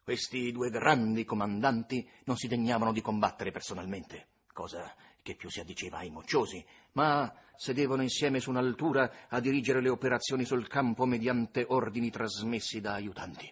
Questi 0.04 0.52
due 0.52 0.70
grandi 0.70 1.26
comandanti 1.26 2.08
non 2.26 2.38
si 2.38 2.48
degnavano 2.48 2.92
di 2.92 3.02
combattere 3.02 3.52
personalmente, 3.52 4.28
cosa 4.54 4.94
che 5.22 5.36
più 5.36 5.50
si 5.50 5.60
addiceva 5.60 5.98
ai 5.98 6.12
mocciosi, 6.12 6.64
ma 6.92 7.34
sedevano 7.56 8.04
insieme 8.04 8.40
su 8.40 8.52
un'altura 8.52 9.28
a 9.30 9.40
dirigere 9.40 9.82
le 9.82 9.90
operazioni 9.90 10.46
sul 10.46 10.68
campo 10.68 11.06
mediante 11.06 11.66
ordini 11.68 12.12
trasmessi 12.12 12.82
da 12.82 12.94
aiutanti. 12.94 13.52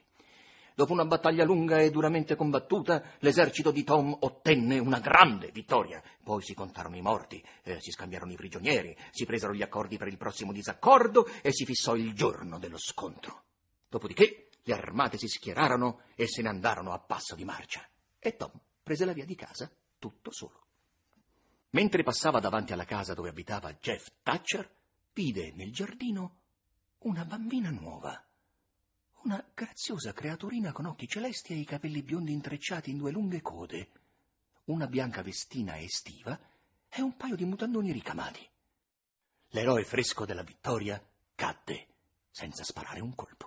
Dopo 0.75 0.91
una 0.91 1.05
battaglia 1.05 1.43
lunga 1.43 1.79
e 1.79 1.91
duramente 1.91 2.35
combattuta, 2.35 3.03
l'esercito 3.19 3.71
di 3.71 3.83
Tom 3.83 4.15
ottenne 4.21 4.79
una 4.79 4.99
grande 4.99 5.51
vittoria. 5.51 6.01
Poi 6.23 6.41
si 6.41 6.55
contarono 6.55 6.95
i 6.95 7.01
morti, 7.01 7.43
eh, 7.63 7.79
si 7.79 7.91
scambiarono 7.91 8.31
i 8.31 8.35
prigionieri, 8.35 8.95
si 9.11 9.25
presero 9.25 9.53
gli 9.53 9.61
accordi 9.61 9.97
per 9.97 10.07
il 10.07 10.17
prossimo 10.17 10.51
disaccordo 10.51 11.27
e 11.41 11.51
si 11.51 11.65
fissò 11.65 11.95
il 11.95 12.13
giorno 12.13 12.57
dello 12.57 12.77
scontro. 12.79 13.43
Dopodiché 13.93 14.49
le 14.63 14.73
armate 14.73 15.19
si 15.19 15.27
schierarono 15.27 16.01
e 16.15 16.27
se 16.27 16.41
ne 16.41 16.49
andarono 16.49 16.93
a 16.93 16.99
passo 16.99 17.35
di 17.35 17.45
marcia. 17.45 17.87
E 18.17 18.35
Tom 18.35 18.51
prese 18.81 19.05
la 19.05 19.13
via 19.13 19.23
di 19.23 19.35
casa 19.35 19.71
tutto 19.99 20.31
solo. 20.31 20.65
Mentre 21.69 22.01
passava 22.01 22.39
davanti 22.39 22.73
alla 22.73 22.85
casa 22.85 23.13
dove 23.13 23.29
abitava 23.29 23.71
Jeff 23.75 24.07
Thatcher, 24.23 24.67
vide 25.13 25.51
nel 25.53 25.71
giardino 25.71 26.39
una 27.01 27.23
bambina 27.23 27.69
nuova 27.69 28.19
una 29.25 29.45
graziosa 29.53 30.11
creaturina 30.11 30.71
con 30.71 30.85
occhi 30.85 31.07
celesti 31.07 31.53
e 31.53 31.57
i 31.57 31.63
capelli 31.63 32.01
biondi 32.01 32.33
intrecciati 32.33 32.89
in 32.89 32.97
due 32.97 33.11
lunghe 33.11 33.41
code, 33.41 33.91
una 34.65 34.87
bianca 34.87 35.21
vestina 35.21 35.79
estiva 35.79 36.37
e 36.89 37.01
un 37.03 37.15
paio 37.15 37.35
di 37.35 37.45
mutandoni 37.45 37.91
ricamati. 37.91 38.45
L'eroe 39.49 39.85
fresco 39.85 40.25
della 40.25 40.43
vittoria 40.43 41.01
cadde 41.35 41.87
senza 42.31 42.63
sparare 42.63 42.99
un 42.99 43.13
colpo. 43.13 43.42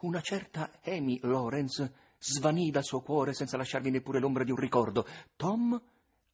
Una 0.00 0.20
certa 0.20 0.72
Amy 0.84 1.18
Lawrence 1.22 1.90
svanì 2.18 2.70
dal 2.70 2.84
suo 2.84 3.00
cuore 3.00 3.32
senza 3.32 3.56
lasciarvi 3.56 3.88
neppure 3.88 4.20
l'ombra 4.20 4.44
di 4.44 4.50
un 4.50 4.58
ricordo. 4.58 5.06
Tom 5.36 5.80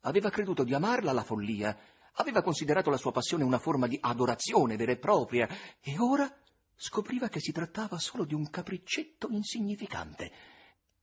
aveva 0.01 0.31
creduto 0.31 0.65
di 0.65 0.75
amarla 0.75 1.13
alla 1.13 1.23
follia, 1.23 1.79
aveva 2.15 2.43
considerato 2.43 2.91
la 2.91 2.97
sua 2.97 3.13
passione 3.13 3.45
una 3.45 3.61
forma 3.61 3.87
di 3.87 3.97
adorazione 4.01 4.75
vera 4.75 4.91
e 4.91 4.99
propria, 4.99 5.49
e 5.81 5.97
ora 6.01 6.29
scopriva 6.75 7.29
che 7.29 7.39
si 7.39 7.53
trattava 7.53 7.99
solo 7.99 8.25
di 8.25 8.35
un 8.35 8.51
capriccetto 8.51 9.29
insignificante. 9.31 10.33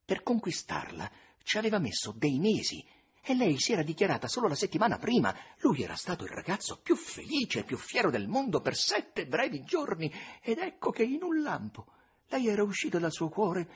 Per 0.03 0.21
conquistarla 0.21 1.09
ci 1.41 1.57
aveva 1.57 1.79
messo 1.79 2.13
dei 2.13 2.39
mesi 2.39 2.85
e 3.21 3.35
lei 3.35 3.57
si 3.57 3.71
era 3.71 3.83
dichiarata 3.83 4.27
solo 4.27 4.49
la 4.49 4.55
settimana 4.55 4.97
prima. 4.97 5.33
Lui 5.59 5.81
era 5.81 5.95
stato 5.95 6.25
il 6.25 6.31
ragazzo 6.31 6.81
più 6.81 6.97
felice 6.97 7.59
e 7.59 7.63
più 7.63 7.77
fiero 7.77 8.11
del 8.11 8.27
mondo 8.27 8.59
per 8.59 8.75
sette 8.75 9.27
brevi 9.27 9.63
giorni 9.63 10.11
ed 10.41 10.57
ecco 10.57 10.91
che 10.91 11.03
in 11.03 11.23
un 11.23 11.41
lampo 11.41 11.93
lei 12.29 12.47
era 12.47 12.63
uscita 12.63 12.99
dal 12.99 13.11
suo 13.11 13.29
cuore 13.29 13.69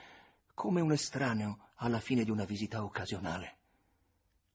come 0.54 0.80
un 0.80 0.92
estraneo 0.92 1.70
alla 1.76 2.00
fine 2.00 2.24
di 2.24 2.30
una 2.30 2.44
visita 2.44 2.82
occasionale. 2.82 3.56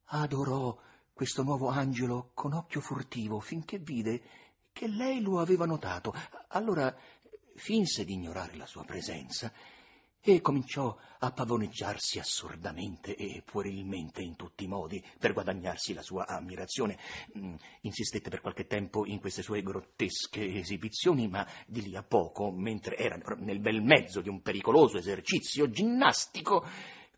Adorò 0.06 0.78
questo 1.14 1.44
nuovo 1.44 1.68
angelo 1.68 2.32
con 2.34 2.54
occhio 2.54 2.82
furtivo 2.82 3.40
finché 3.40 3.78
vide 3.78 4.22
che 4.72 4.88
lei 4.88 5.22
lo 5.22 5.40
aveva 5.40 5.66
notato. 5.66 6.14
Allora 6.50 6.96
finse 7.56 8.06
di 8.06 8.14
ignorare 8.14 8.56
la 8.56 8.66
sua 8.66 8.86
presenza 8.86 9.52
e 10.22 10.42
cominciò 10.42 10.96
a 11.20 11.32
pavoneggiarsi 11.32 12.20
assurdamente 12.20 13.16
e 13.16 13.42
puerilmente 13.44 14.22
in 14.22 14.36
tutti 14.36 14.66
i 14.66 14.68
modi 14.68 15.04
per 15.18 15.34
guadagnarsi 15.34 15.94
la 15.94 16.02
sua 16.02 16.28
ammirazione. 16.28 16.98
Mm, 17.38 17.56
insistette 17.82 18.30
per 18.30 18.42
qualche 18.42 18.68
tempo 18.68 19.06
in 19.06 19.20
queste 19.20 19.42
sue 19.42 19.62
grottesche 19.62 20.46
esibizioni, 20.56 21.28
ma 21.28 21.48
di 21.66 21.82
lì 21.82 21.96
a 21.96 22.04
poco, 22.04 22.52
mentre 22.52 22.98
era 22.98 23.18
nel 23.38 23.60
bel 23.60 23.82
mezzo 23.82 24.22
di 24.22 24.30
un 24.30 24.42
pericoloso 24.42 24.98
esercizio 24.98 25.70
ginnastico, 25.70 26.66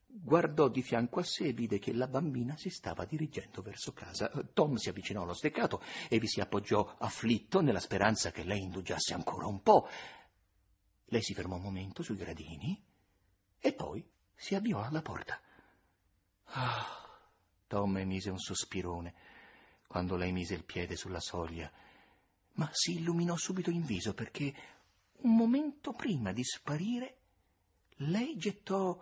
guardò 0.06 0.68
di 0.68 0.82
fianco 0.82 1.20
a 1.20 1.24
sé 1.24 1.46
e 1.46 1.54
vide 1.54 1.80
che 1.80 1.94
la 1.94 2.08
bambina 2.08 2.56
si 2.58 2.70
stava 2.70 3.06
dirigendo 3.06 3.62
verso 3.62 3.94
casa. 3.94 4.32
Tom 4.54 4.76
si 4.76 4.90
avvicinò 4.90 5.24
allo 5.24 5.34
steccato 5.34 5.82
e 6.08 6.20
vi 6.20 6.28
si 6.28 6.40
appoggiò 6.40 6.96
afflitto 7.00 7.62
nella 7.62 7.80
speranza 7.80 8.32
che 8.32 8.44
lei 8.44 8.62
indugiasse 8.62 9.14
ancora 9.14 9.48
un 9.48 9.62
po'. 9.62 9.88
Lei 11.06 11.22
si 11.22 11.34
fermò 11.34 11.56
un 11.56 11.64
momento 11.64 12.04
sui 12.04 12.16
gradini 12.16 12.90
si 14.42 14.56
avviò 14.56 14.82
alla 14.82 15.04
porta. 15.04 15.40
Ah, 16.46 17.08
Tom 17.68 17.98
emise 17.98 18.32
un 18.32 18.40
sospirone 18.40 19.14
quando 19.88 20.16
lei 20.16 20.32
mise 20.32 20.56
il 20.56 20.64
piede 20.64 20.96
sulla 20.96 21.20
soglia, 21.20 21.72
ma 22.54 22.68
si 22.74 22.94
illuminò 22.94 23.36
subito 23.36 23.70
in 23.70 23.86
viso 23.86 24.16
perché 24.16 24.54
un 25.18 25.36
momento 25.36 25.94
prima 25.94 26.32
di 26.32 26.44
sparire 26.44 27.18
lei 27.98 28.36
gettò 28.36 29.00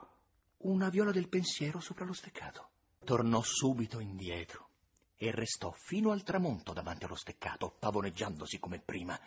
una 0.57 0.89
viola 0.89 1.11
del 1.11 1.29
pensiero 1.29 1.79
sopra 1.79 2.03
lo 2.03 2.13
steccato. 2.13 2.71
Tornò 3.05 3.41
subito 3.41 3.99
indietro 3.99 4.67
e 5.15 5.31
restò 5.31 5.71
fino 5.71 6.11
al 6.11 6.23
tramonto 6.23 6.73
davanti 6.73 7.05
allo 7.05 7.15
steccato, 7.15 7.77
pavoneggiandosi 7.79 8.59
come 8.59 8.79
prima. 8.79 9.17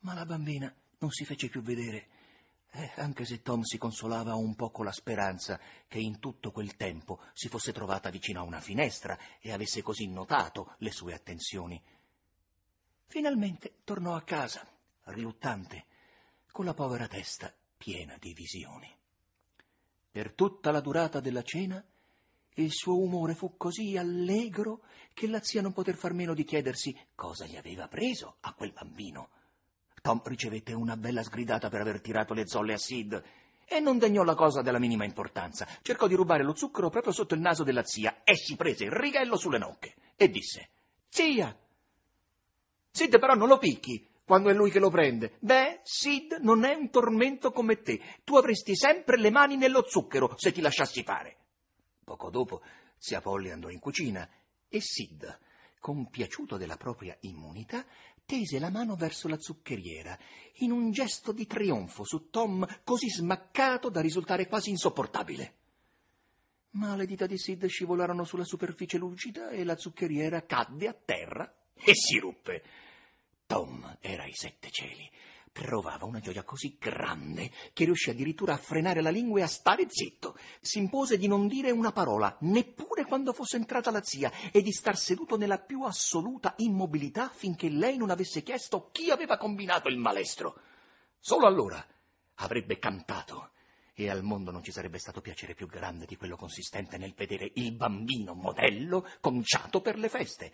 Ma 0.00 0.14
la 0.14 0.24
bambina 0.24 0.72
non 0.98 1.10
si 1.10 1.24
fece 1.24 1.48
più 1.48 1.60
vedere, 1.60 2.19
eh, 2.72 2.92
anche 2.96 3.24
se 3.24 3.42
Tom 3.42 3.62
si 3.62 3.78
consolava 3.78 4.34
un 4.34 4.54
po' 4.54 4.70
con 4.70 4.84
la 4.84 4.92
speranza 4.92 5.58
che 5.88 5.98
in 5.98 6.18
tutto 6.20 6.52
quel 6.52 6.76
tempo 6.76 7.20
si 7.32 7.48
fosse 7.48 7.72
trovata 7.72 8.10
vicino 8.10 8.40
a 8.40 8.44
una 8.44 8.60
finestra 8.60 9.18
e 9.40 9.52
avesse 9.52 9.82
così 9.82 10.06
notato 10.06 10.74
le 10.78 10.92
sue 10.92 11.14
attenzioni. 11.14 11.82
Finalmente 13.06 13.80
tornò 13.82 14.14
a 14.14 14.22
casa, 14.22 14.64
riluttante, 15.04 15.86
con 16.52 16.64
la 16.64 16.74
povera 16.74 17.08
testa 17.08 17.52
piena 17.76 18.16
di 18.20 18.32
visioni. 18.34 18.88
Per 20.10 20.32
tutta 20.32 20.70
la 20.70 20.80
durata 20.80 21.20
della 21.20 21.42
cena 21.42 21.84
Il 22.54 22.72
suo 22.72 22.98
umore 22.98 23.34
fu 23.34 23.56
così 23.56 23.96
allegro 23.96 24.82
che 25.14 25.28
la 25.28 25.40
zia 25.40 25.62
non 25.62 25.72
poté 25.72 25.94
far 25.94 26.12
meno 26.12 26.34
di 26.34 26.44
chiedersi 26.44 26.94
cosa 27.14 27.46
gli 27.46 27.56
aveva 27.56 27.86
preso 27.88 28.36
a 28.40 28.52
quel 28.52 28.72
bambino. 28.72 29.30
Tom 30.00 30.20
ricevette 30.24 30.72
una 30.72 30.96
bella 30.96 31.22
sgridata 31.22 31.68
per 31.68 31.80
aver 31.80 32.00
tirato 32.00 32.34
le 32.34 32.46
zolle 32.46 32.74
a 32.74 32.78
Sid 32.78 33.22
e 33.66 33.80
non 33.80 33.98
degnò 33.98 34.24
la 34.24 34.34
cosa 34.34 34.62
della 34.62 34.78
minima 34.78 35.04
importanza. 35.04 35.66
Cercò 35.82 36.06
di 36.06 36.14
rubare 36.14 36.42
lo 36.42 36.54
zucchero 36.54 36.90
proprio 36.90 37.12
sotto 37.12 37.34
il 37.34 37.40
naso 37.40 37.62
della 37.62 37.84
zia 37.84 38.22
e 38.24 38.34
si 38.34 38.56
prese 38.56 38.84
il 38.84 38.90
righello 38.90 39.36
sulle 39.36 39.58
nocche 39.58 39.94
e 40.16 40.28
disse: 40.28 40.70
Zia! 41.08 41.56
Sid 42.90 43.18
però 43.18 43.34
non 43.34 43.46
lo 43.46 43.58
picchi 43.58 44.08
quando 44.24 44.48
è 44.48 44.52
lui 44.52 44.70
che 44.70 44.78
lo 44.78 44.90
prende. 44.90 45.36
Beh, 45.40 45.80
Sid 45.82 46.38
non 46.40 46.64
è 46.64 46.74
un 46.74 46.90
tormento 46.90 47.52
come 47.52 47.80
te. 47.80 48.00
Tu 48.24 48.36
avresti 48.36 48.76
sempre 48.76 49.18
le 49.18 49.30
mani 49.30 49.56
nello 49.56 49.84
zucchero 49.86 50.34
se 50.36 50.52
ti 50.52 50.60
lasciassi 50.60 51.02
fare. 51.02 51.36
Poco 52.04 52.30
dopo, 52.30 52.62
zia 52.96 53.20
Polly 53.20 53.50
andò 53.50 53.68
in 53.68 53.78
cucina 53.78 54.28
e 54.68 54.80
Sid, 54.80 55.38
compiaciuto 55.80 56.56
della 56.56 56.76
propria 56.76 57.16
immunità, 57.20 57.84
tese 58.30 58.60
la 58.60 58.70
mano 58.70 58.94
verso 58.94 59.26
la 59.26 59.40
zuccheriera, 59.40 60.16
in 60.58 60.70
un 60.70 60.92
gesto 60.92 61.32
di 61.32 61.48
trionfo 61.48 62.04
su 62.04 62.30
Tom 62.30 62.64
così 62.84 63.10
smaccato 63.10 63.88
da 63.88 64.00
risultare 64.00 64.46
quasi 64.46 64.70
insopportabile. 64.70 65.54
Ma 66.72 66.94
le 66.94 67.06
dita 67.06 67.26
di 67.26 67.36
Sid 67.36 67.66
scivolarono 67.66 68.22
sulla 68.22 68.44
superficie 68.44 68.98
lucida 68.98 69.50
e 69.50 69.64
la 69.64 69.76
zuccheriera 69.76 70.46
cadde 70.46 70.86
a 70.86 70.92
terra 70.92 71.52
e 71.74 71.92
si 71.92 72.20
ruppe. 72.20 72.62
Tom 73.46 73.96
era 74.00 74.22
ai 74.22 74.34
sette 74.34 74.70
cieli. 74.70 75.10
Provava 75.52 76.04
una 76.04 76.20
gioia 76.20 76.44
così 76.44 76.76
grande 76.78 77.50
che 77.72 77.84
riuscì 77.84 78.10
addirittura 78.10 78.54
a 78.54 78.58
frenare 78.58 79.02
la 79.02 79.10
lingua 79.10 79.40
e 79.40 79.42
a 79.42 79.48
stare 79.48 79.86
zitto. 79.88 80.36
Si 80.60 80.78
impose 80.78 81.18
di 81.18 81.26
non 81.26 81.48
dire 81.48 81.72
una 81.72 81.90
parola, 81.90 82.36
neppure 82.40 83.04
quando 83.04 83.32
fosse 83.32 83.56
entrata 83.56 83.90
la 83.90 84.02
zia, 84.02 84.30
e 84.52 84.62
di 84.62 84.70
star 84.70 84.96
seduto 84.96 85.36
nella 85.36 85.58
più 85.58 85.82
assoluta 85.82 86.54
immobilità 86.58 87.28
finché 87.28 87.68
lei 87.68 87.96
non 87.96 88.10
avesse 88.10 88.42
chiesto 88.42 88.90
chi 88.92 89.10
aveva 89.10 89.36
combinato 89.36 89.88
il 89.88 89.98
malestro. 89.98 90.60
Solo 91.18 91.46
allora 91.46 91.84
avrebbe 92.36 92.78
cantato 92.78 93.50
e 93.92 94.08
al 94.08 94.22
mondo 94.22 94.50
non 94.50 94.62
ci 94.62 94.72
sarebbe 94.72 94.98
stato 94.98 95.20
piacere 95.20 95.54
più 95.54 95.66
grande 95.66 96.06
di 96.06 96.16
quello 96.16 96.36
consistente 96.36 96.96
nel 96.96 97.12
vedere 97.14 97.50
il 97.54 97.72
bambino 97.72 98.34
modello 98.34 99.06
conciato 99.20 99.80
per 99.80 99.98
le 99.98 100.08
feste. 100.08 100.52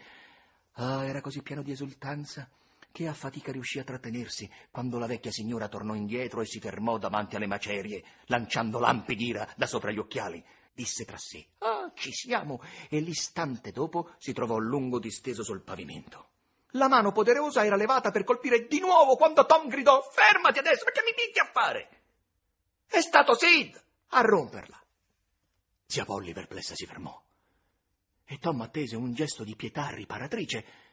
Ah, 0.72 1.04
era 1.04 1.20
così 1.20 1.42
pieno 1.42 1.62
di 1.62 1.70
esultanza 1.70 2.50
che 2.96 3.08
a 3.08 3.12
fatica 3.12 3.52
riuscì 3.52 3.78
a 3.78 3.84
trattenersi 3.84 4.50
quando 4.70 4.98
la 4.98 5.04
vecchia 5.04 5.30
signora 5.30 5.68
tornò 5.68 5.92
indietro 5.92 6.40
e 6.40 6.46
si 6.46 6.60
fermò 6.60 6.96
davanti 6.96 7.36
alle 7.36 7.46
macerie, 7.46 8.02
lanciando 8.28 8.78
lampi 8.78 9.14
d'ira 9.14 9.46
da 9.54 9.66
sopra 9.66 9.90
gli 9.90 9.98
occhiali. 9.98 10.42
Disse 10.72 11.04
tra 11.04 11.18
sé: 11.18 11.46
Ah, 11.58 11.92
ci 11.94 12.10
siamo! 12.10 12.62
E 12.88 13.00
l'istante 13.00 13.70
dopo 13.70 14.14
si 14.16 14.32
trovò 14.32 14.56
lungo 14.56 14.98
disteso 14.98 15.44
sul 15.44 15.60
pavimento. 15.62 16.30
La 16.68 16.88
mano 16.88 17.12
poderosa 17.12 17.66
era 17.66 17.76
levata 17.76 18.10
per 18.10 18.24
colpire 18.24 18.66
di 18.66 18.80
nuovo 18.80 19.16
quando 19.16 19.44
Tom 19.44 19.68
gridò: 19.68 20.00
Fermati 20.00 20.58
adesso, 20.58 20.84
perché 20.84 21.02
mi 21.04 21.12
picchi 21.12 21.38
a 21.38 21.50
fare? 21.52 21.88
È 22.86 23.02
stato 23.02 23.34
Sid 23.34 23.78
a 24.08 24.22
romperla. 24.22 24.82
Zia 25.84 26.06
Polly 26.06 26.32
perplessa 26.32 26.74
si 26.74 26.86
fermò. 26.86 27.22
E 28.24 28.38
Tom 28.38 28.62
attese 28.62 28.96
un 28.96 29.12
gesto 29.12 29.44
di 29.44 29.54
pietà 29.54 29.90
riparatrice 29.90 30.85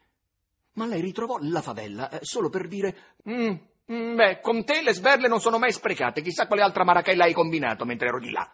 ma 0.74 0.86
lei 0.86 1.02
ritrovò 1.02 1.38
la 1.42 1.62
favella 1.62 2.10
eh, 2.10 2.20
solo 2.22 2.50
per 2.50 2.68
dire 2.68 2.96
mm, 3.30 3.54
mm, 3.92 4.16
beh, 4.16 4.40
con 4.42 4.64
te 4.64 4.82
le 4.82 4.94
sberle 4.94 5.28
non 5.28 5.40
sono 5.40 5.60
mai 5.60 5.72
sprecate, 5.72 6.22
chissà 6.22 6.48
quale 6.48 6.62
altra 6.62 6.84
marachella 6.84 7.26
hai 7.26 7.34
combinato 7.34 7.86
mentre 7.86 8.08
ero 8.08 8.20
di 8.20 8.32
là. 8.32 8.50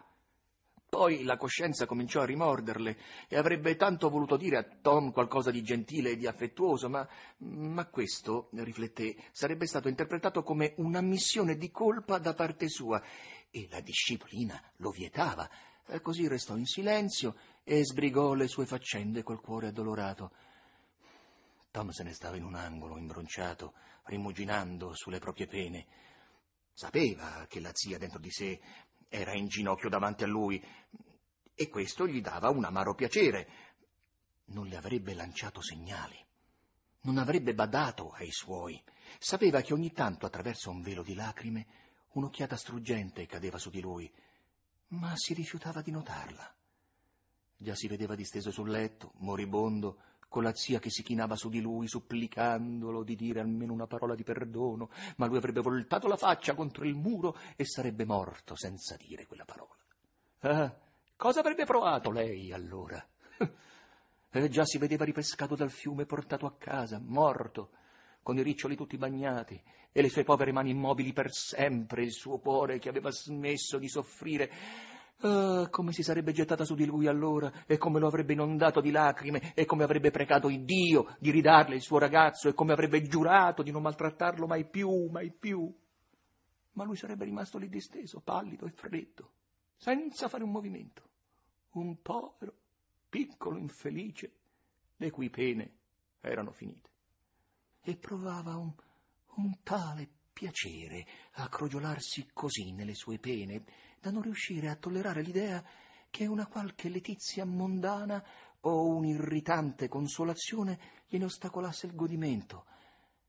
Poi 0.90 1.22
la 1.22 1.36
coscienza 1.36 1.86
cominciò 1.86 2.20
a 2.20 2.24
rimorderle 2.24 2.96
e 3.28 3.36
avrebbe 3.36 3.76
tanto 3.76 4.10
voluto 4.10 4.36
dire 4.36 4.56
a 4.56 4.66
Tom 4.82 5.12
qualcosa 5.12 5.52
di 5.52 5.62
gentile 5.62 6.10
e 6.10 6.16
di 6.16 6.26
affettuoso, 6.26 6.88
ma, 6.88 7.06
ma 7.38 7.86
questo, 7.86 8.48
rifletté, 8.54 9.14
sarebbe 9.30 9.66
stato 9.66 9.86
interpretato 9.86 10.42
come 10.42 10.74
un'ammissione 10.78 11.56
di 11.56 11.70
colpa 11.70 12.18
da 12.18 12.34
parte 12.34 12.68
sua 12.68 13.00
e 13.52 13.68
la 13.70 13.80
disciplina 13.80 14.60
lo 14.78 14.90
vietava. 14.90 15.48
E 15.86 16.00
così 16.00 16.26
restò 16.26 16.56
in 16.56 16.66
silenzio 16.66 17.36
e 17.62 17.84
sbrigò 17.84 18.34
le 18.34 18.48
sue 18.48 18.66
faccende 18.66 19.22
col 19.22 19.40
cuore 19.40 19.68
addolorato. 19.68 20.32
Tom 21.70 21.90
se 21.90 22.02
ne 22.02 22.12
stava 22.12 22.36
in 22.36 22.44
un 22.44 22.56
angolo, 22.56 22.98
imbronciato, 22.98 23.74
rimuginando 24.04 24.92
sulle 24.94 25.18
proprie 25.18 25.46
pene. 25.46 25.86
Sapeva 26.72 27.46
che 27.48 27.60
la 27.60 27.70
zia 27.72 27.98
dentro 27.98 28.18
di 28.18 28.30
sé 28.30 28.60
era 29.08 29.34
in 29.34 29.46
ginocchio 29.46 29.88
davanti 29.88 30.24
a 30.24 30.26
lui 30.26 30.62
e 31.54 31.68
questo 31.68 32.06
gli 32.08 32.20
dava 32.20 32.50
un 32.50 32.64
amaro 32.64 32.94
piacere. 32.94 33.48
Non 34.46 34.66
le 34.66 34.76
avrebbe 34.76 35.14
lanciato 35.14 35.62
segnali, 35.62 36.18
non 37.02 37.18
avrebbe 37.18 37.54
badato 37.54 38.10
ai 38.10 38.30
suoi. 38.30 38.82
Sapeva 39.18 39.60
che 39.60 39.72
ogni 39.72 39.92
tanto, 39.92 40.26
attraverso 40.26 40.70
un 40.70 40.80
velo 40.80 41.02
di 41.02 41.14
lacrime, 41.14 41.66
un'occhiata 42.12 42.56
struggente 42.56 43.26
cadeva 43.26 43.58
su 43.58 43.70
di 43.70 43.80
lui, 43.80 44.12
ma 44.88 45.12
si 45.14 45.34
rifiutava 45.34 45.82
di 45.82 45.92
notarla. 45.92 46.52
Già 47.56 47.74
si 47.74 47.86
vedeva 47.86 48.16
disteso 48.16 48.50
sul 48.50 48.70
letto, 48.70 49.12
moribondo, 49.18 50.02
con 50.30 50.44
la 50.44 50.54
zia 50.54 50.78
che 50.78 50.90
si 50.90 51.02
chinava 51.02 51.34
su 51.34 51.50
di 51.50 51.60
lui, 51.60 51.88
supplicandolo 51.88 53.02
di 53.02 53.16
dire 53.16 53.40
almeno 53.40 53.72
una 53.72 53.88
parola 53.88 54.14
di 54.14 54.22
perdono, 54.22 54.88
ma 55.16 55.26
lui 55.26 55.36
avrebbe 55.36 55.60
voltato 55.60 56.06
la 56.06 56.16
faccia 56.16 56.54
contro 56.54 56.84
il 56.84 56.94
muro 56.94 57.36
e 57.56 57.66
sarebbe 57.66 58.06
morto 58.06 58.54
senza 58.54 58.96
dire 58.96 59.26
quella 59.26 59.44
parola. 59.44 59.74
Ah, 60.42 60.74
cosa 61.16 61.40
avrebbe 61.40 61.64
provato 61.64 62.10
lei 62.10 62.52
allora? 62.52 63.04
E 64.32 64.48
già 64.48 64.64
si 64.64 64.78
vedeva 64.78 65.04
ripescato 65.04 65.56
dal 65.56 65.72
fiume, 65.72 66.06
portato 66.06 66.46
a 66.46 66.54
casa, 66.56 67.00
morto, 67.04 67.70
con 68.22 68.38
i 68.38 68.44
riccioli 68.44 68.76
tutti 68.76 68.96
bagnati, 68.96 69.60
e 69.90 70.02
le 70.02 70.08
sue 70.08 70.22
povere 70.22 70.52
mani 70.52 70.70
immobili 70.70 71.12
per 71.12 71.32
sempre, 71.32 72.04
il 72.04 72.12
suo 72.12 72.38
cuore 72.38 72.78
che 72.78 72.88
aveva 72.88 73.10
smesso 73.10 73.76
di 73.78 73.88
soffrire 73.88 74.48
Ah, 75.22 75.68
come 75.68 75.92
si 75.92 76.02
sarebbe 76.02 76.32
gettata 76.32 76.64
su 76.64 76.74
di 76.74 76.86
lui 76.86 77.06
allora 77.06 77.66
e 77.66 77.76
come 77.76 77.98
lo 77.98 78.06
avrebbe 78.06 78.32
inondato 78.32 78.80
di 78.80 78.90
lacrime 78.90 79.52
e 79.54 79.66
come 79.66 79.84
avrebbe 79.84 80.10
pregato 80.10 80.48
il 80.48 80.64
Dio 80.64 81.14
di 81.18 81.30
ridarle 81.30 81.74
il 81.74 81.82
suo 81.82 81.98
ragazzo 81.98 82.48
e 82.48 82.54
come 82.54 82.72
avrebbe 82.72 83.02
giurato 83.02 83.62
di 83.62 83.70
non 83.70 83.82
maltrattarlo 83.82 84.46
mai 84.46 84.66
più, 84.66 85.08
mai 85.10 85.30
più. 85.30 85.70
Ma 86.72 86.84
lui 86.84 86.96
sarebbe 86.96 87.26
rimasto 87.26 87.58
lì 87.58 87.68
disteso, 87.68 88.20
pallido 88.20 88.64
e 88.64 88.70
freddo, 88.70 89.32
senza 89.76 90.28
fare 90.28 90.42
un 90.42 90.50
movimento. 90.50 91.08
Un 91.72 92.00
povero, 92.00 92.54
piccolo 93.10 93.58
infelice, 93.58 94.32
le 94.96 95.10
cui 95.10 95.28
pene 95.28 95.74
erano 96.20 96.50
finite. 96.50 96.88
E 97.82 97.96
provava 97.96 98.56
un, 98.56 98.72
un 99.34 99.62
tale 99.62 100.08
piacere 100.40 101.06
a 101.32 101.48
crogiolarsi 101.50 102.30
così 102.32 102.72
nelle 102.72 102.94
sue 102.94 103.18
pene 103.18 103.62
da 104.00 104.10
non 104.10 104.22
riuscire 104.22 104.70
a 104.70 104.74
tollerare 104.74 105.20
l'idea 105.20 105.62
che 106.08 106.24
una 106.24 106.46
qualche 106.46 106.88
letizia 106.88 107.44
mondana 107.44 108.24
o 108.60 108.86
un'irritante 108.86 109.86
consolazione 109.88 110.78
gliene 111.08 111.26
ostacolasse 111.26 111.84
il 111.86 111.94
godimento. 111.94 112.64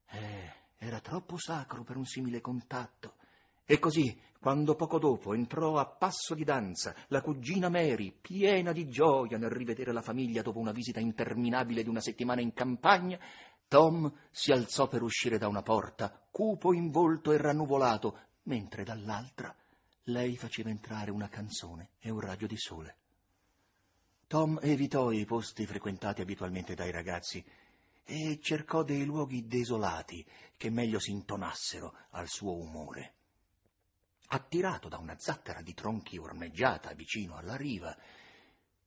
Eh, 0.09 0.53
era 0.77 1.01
troppo 1.01 1.37
sacro 1.37 1.83
per 1.83 1.97
un 1.97 2.05
simile 2.05 2.39
contatto. 2.39 3.15
E 3.65 3.77
così, 3.77 4.17
quando 4.39 4.75
poco 4.75 4.97
dopo 4.97 5.33
entrò 5.33 5.77
a 5.77 5.85
passo 5.85 6.33
di 6.33 6.43
danza 6.43 6.95
la 7.07 7.21
cugina 7.21 7.69
Mary, 7.69 8.11
piena 8.19 8.71
di 8.71 8.89
gioia 8.89 9.37
nel 9.37 9.49
rivedere 9.49 9.91
la 9.91 10.01
famiglia 10.01 10.41
dopo 10.41 10.59
una 10.59 10.71
visita 10.71 10.99
interminabile 10.99 11.83
di 11.83 11.89
una 11.89 12.01
settimana 12.01 12.41
in 12.41 12.53
campagna, 12.53 13.19
Tom 13.71 14.13
si 14.31 14.51
alzò 14.51 14.89
per 14.89 15.01
uscire 15.01 15.37
da 15.37 15.47
una 15.47 15.61
porta, 15.61 16.27
cupo 16.29 16.73
in 16.73 16.89
volto 16.91 17.31
e 17.31 17.37
rannuvolato, 17.37 18.17
mentre 18.43 18.83
dall'altra 18.83 19.55
lei 20.07 20.35
faceva 20.35 20.69
entrare 20.69 21.09
una 21.09 21.29
canzone 21.29 21.91
e 21.99 22.09
un 22.09 22.19
raggio 22.19 22.47
di 22.47 22.57
sole. 22.57 22.97
Tom 24.27 24.59
evitò 24.61 25.11
i 25.11 25.23
posti 25.23 25.65
frequentati 25.65 26.19
abitualmente 26.19 26.75
dai 26.75 26.91
ragazzi 26.91 27.41
e 28.03 28.39
cercò 28.41 28.83
dei 28.83 29.05
luoghi 29.05 29.47
desolati 29.47 30.27
che 30.57 30.69
meglio 30.69 30.99
si 30.99 31.11
intonassero 31.11 31.95
al 32.09 32.27
suo 32.27 32.57
umore. 32.57 33.13
Attirato 34.27 34.89
da 34.89 34.97
una 34.97 35.17
zattera 35.17 35.61
di 35.61 35.73
tronchi 35.73 36.17
ormeggiata 36.17 36.91
vicino 36.91 37.37
alla 37.37 37.55
riva, 37.55 37.97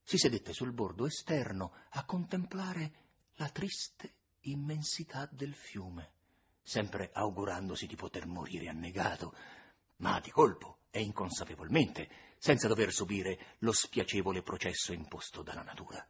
si 0.03 0.19
sedette 0.19 0.53
sul 0.53 0.73
bordo 0.73 1.07
esterno 1.07 1.73
a 1.93 2.05
contemplare 2.05 2.93
la 3.37 3.49
triste 3.49 4.17
immensità 4.45 5.29
del 5.31 5.55
fiume, 5.55 6.13
sempre 6.63 7.11
augurandosi 7.13 7.87
di 7.87 7.97
poter 7.97 8.27
morire 8.27 8.69
annegato, 8.69 9.35
ma 9.97 10.21
di 10.21 10.31
colpo 10.31 10.79
e 10.91 11.03
inconsapevolmente, 11.03 12.35
senza 12.39 12.69
dover 12.69 12.93
subire 12.93 13.57
lo 13.59 13.73
spiacevole 13.73 14.43
processo 14.43 14.93
imposto 14.93 15.43
dalla 15.43 15.63
natura. 15.63 16.07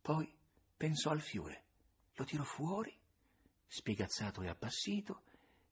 Poi 0.00 0.30
pensò 0.76 1.10
al 1.10 1.20
fiore, 1.20 1.64
lo 2.14 2.24
tirò 2.24 2.44
fuori, 2.44 2.94
spiegazzato 3.66 4.42
e 4.42 4.48
appassito, 4.48 5.22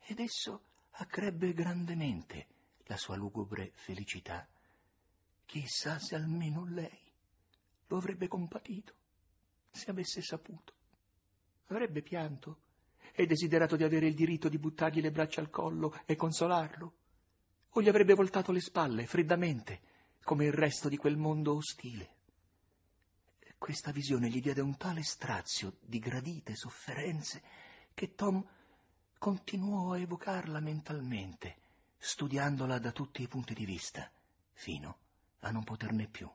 ed 0.01 0.21
esso 0.21 0.65
accrebbe 0.93 1.53
grandemente 1.53 2.47
la 2.85 2.97
sua 2.97 3.17
lugubre 3.17 3.73
felicità. 3.75 4.49
Chissà 5.45 5.99
se 5.99 6.15
almeno 6.15 6.65
lei 6.65 7.12
lo 7.87 7.97
avrebbe 7.97 8.29
compatito, 8.29 8.95
se 9.71 9.91
avesse 9.91 10.23
saputo. 10.23 10.81
Avrebbe 11.73 12.03
pianto 12.03 12.59
e 13.15 13.25
desiderato 13.25 13.77
di 13.77 13.83
avere 13.83 14.07
il 14.07 14.15
diritto 14.15 14.51
di 14.51 14.59
buttargli 14.59 15.01
le 15.01 15.11
braccia 15.11 15.41
al 15.41 15.49
collo 15.49 15.99
e 16.05 16.17
consolarlo, 16.17 16.93
o 17.71 17.81
gli 17.81 17.89
avrebbe 17.89 18.13
voltato 18.13 18.53
le 18.53 18.61
spalle 18.61 19.07
freddamente, 19.07 19.81
come 20.23 20.45
il 20.45 20.53
resto 20.53 20.91
di 20.91 20.99
quel 20.99 21.17
mondo 21.17 21.55
ostile. 21.55 22.17
Questa 23.57 23.91
visione 23.91 24.29
gli 24.29 24.43
diede 24.43 24.61
un 24.61 24.77
tale 24.77 25.03
strazio 25.03 25.79
di 25.81 25.99
gradite 25.99 26.55
sofferenze 26.55 27.43
che 27.95 28.15
Tom 28.15 28.45
continuò 29.17 29.93
a 29.93 29.99
evocarla 29.99 30.61
mentalmente, 30.61 31.57
studiandola 31.97 32.79
da 32.79 32.93
tutti 32.93 33.23
i 33.23 33.29
punti 33.29 33.55
di 33.55 33.65
vista, 33.65 34.11
fino 34.53 34.99
a 35.41 35.51
non 35.51 35.65
poterne 35.65 36.07
più. 36.07 36.31